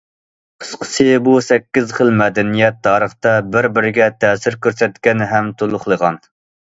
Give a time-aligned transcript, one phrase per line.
[0.61, 6.19] قىسقىسى، بۇ سەككىز خىل مەدەنىيەت تارىختا بىر- بىرىگە تەسىر كۆرسەتكەن ھەم تولۇقلىغان.